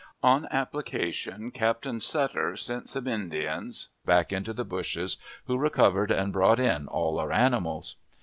On 0.23 0.47
application, 0.49 1.51
Captain 1.51 1.99
Butter 2.11 2.57
sent 2.57 2.89
some 2.89 3.05
Indians 3.07 3.89
back 4.03 4.33
into 4.33 4.51
the 4.51 4.65
bushes, 4.65 5.17
who 5.45 5.59
recovered 5.59 6.09
and 6.09 6.33
brought 6.33 6.59
in 6.59 6.87
all 6.87 7.19
our 7.19 7.31
animals. 7.31 7.97